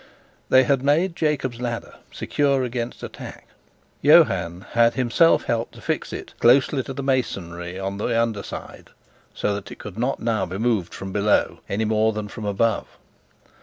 They 0.49 0.63
had 0.63 0.81
made 0.81 1.15
"Jacob's 1.15 1.61
Ladder" 1.61 1.93
secure 2.11 2.63
against 2.63 3.03
attack. 3.03 3.45
Johann 4.01 4.61
had 4.71 4.95
himself 4.95 5.43
helped 5.43 5.75
to 5.75 5.81
fix 5.81 6.11
it 6.11 6.33
closely 6.39 6.81
to 6.81 6.93
the 6.93 7.03
masonry 7.03 7.77
on 7.79 7.97
the 7.97 8.19
under 8.19 8.41
side, 8.41 8.89
so 9.35 9.53
that 9.53 9.69
it 9.71 9.77
could 9.77 9.99
not 9.99 10.19
now 10.19 10.47
be 10.47 10.57
moved 10.57 10.95
from 10.95 11.11
below 11.11 11.59
any 11.69 11.85
more 11.85 12.13
than 12.13 12.29
from 12.29 12.45
above. 12.45 12.87